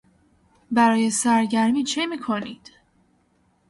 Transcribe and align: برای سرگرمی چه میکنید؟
برای 0.71 1.09
سرگرمی 1.09 1.83
چه 1.83 2.05
میکنید؟ 2.05 2.71